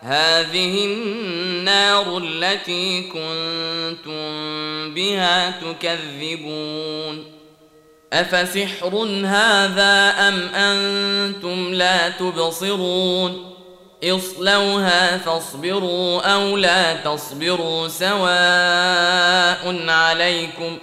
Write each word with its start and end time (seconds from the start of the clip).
هذه 0.00 0.84
النار 0.84 2.18
التي 2.18 3.02
كنتم 3.02 4.20
بها 4.94 5.50
تكذبون. 5.50 7.24
أفسحر 8.12 8.96
هذا 9.24 10.14
أم 10.28 10.48
أنتم 10.54 11.74
لا 11.74 12.08
تبصرون؟ 12.08 13.54
اصلوها 14.04 15.18
فاصبروا 15.18 16.20
أو 16.20 16.56
لا 16.56 16.96
تصبروا 16.96 17.88
سواء 17.88 18.30
عليكم. 19.88 20.78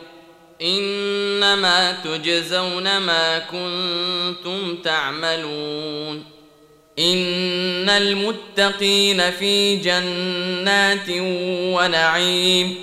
إنما 0.62 1.92
تجزون 1.92 2.98
ما 2.98 3.40
كنتم 3.40 4.76
تعملون. 4.84 6.37
ان 7.00 7.90
المتقين 7.90 9.32
في 9.32 9.76
جنات 9.76 11.10
ونعيم 11.76 12.76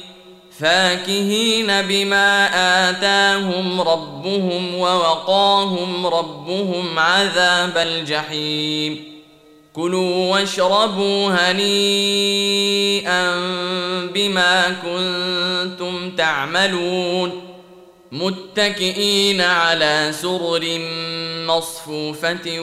فاكهين 0.58 1.82
بما 1.82 2.46
اتاهم 2.90 3.80
ربهم 3.80 4.74
ووقاهم 4.74 6.06
ربهم 6.06 6.98
عذاب 6.98 7.78
الجحيم 7.78 9.04
كلوا 9.72 10.32
واشربوا 10.32 11.28
هنيئا 11.30 12.44
بما 14.14 14.76
كنتم 14.82 16.10
تعملون 16.10 17.53
متكئين 18.14 19.40
على 19.40 20.10
سرر 20.12 20.78
مصفوفة 21.46 22.58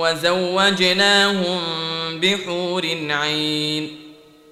وزوجناهم 0.00 1.60
بحور 2.20 2.86
عين 3.10 3.90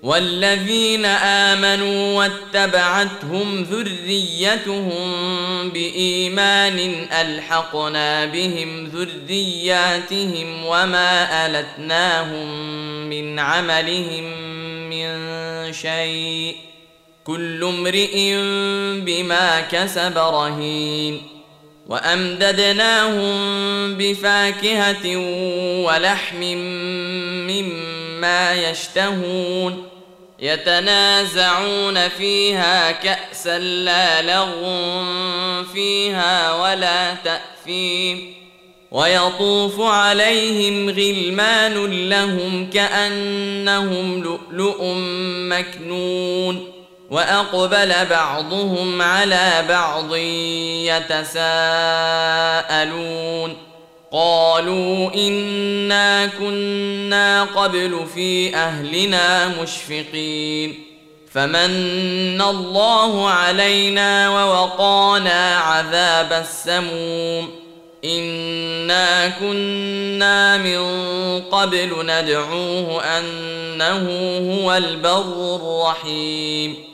والذين 0.02 1.04
آمنوا 1.04 2.16
واتبعتهم 2.18 3.62
ذريتهم 3.62 5.00
بإيمان 5.70 7.06
ألحقنا 7.12 8.24
بهم 8.24 8.86
ذرياتهم 8.86 10.64
وما 10.64 11.46
ألتناهم 11.46 12.48
من 13.08 13.38
عملهم 13.38 14.24
من 14.90 15.12
شيء 15.72 16.73
كل 17.24 17.64
امرئ 17.64 18.34
بما 19.00 19.60
كسب 19.60 20.18
رهين 20.18 21.22
وأمددناهم 21.86 23.34
بفاكهة 23.94 25.16
ولحم 25.86 26.40
مما 27.48 28.54
يشتهون 28.54 29.88
يتنازعون 30.38 32.08
فيها 32.08 32.92
كأسا 32.92 33.58
لا 33.58 34.22
لغو 34.22 35.64
فيها 35.74 36.62
ولا 36.62 37.14
تأثيم 37.14 38.34
ويطوف 38.90 39.80
عليهم 39.80 40.90
غلمان 40.90 42.08
لهم 42.08 42.70
كأنهم 42.70 44.22
لؤلؤ 44.22 44.94
مكنون 45.48 46.73
وأقبل 47.14 47.94
بعضهم 48.10 49.02
على 49.02 49.64
بعض 49.68 50.14
يتساءلون. 50.90 53.56
قالوا 54.12 55.14
إنا 55.14 56.26
كنا 56.26 57.44
قبل 57.44 58.06
في 58.14 58.56
أهلنا 58.56 59.48
مشفقين. 59.48 60.84
فمن 61.32 62.42
الله 62.42 63.30
علينا 63.30 64.28
ووقانا 64.28 65.56
عذاب 65.56 66.32
السموم. 66.32 67.50
إنا 68.04 69.28
كنا 69.28 70.56
من 70.56 70.80
قبل 71.40 72.06
ندعوه 72.06 73.04
أنه 73.04 74.08
هو 74.54 74.76
البر 74.76 75.56
الرحيم. 75.56 76.93